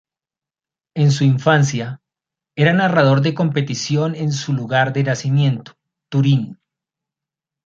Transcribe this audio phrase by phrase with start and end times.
[0.95, 2.01] En su infancia,
[2.57, 5.75] era nadador de competición en su lugar de nacimiento,
[6.09, 6.57] Turín.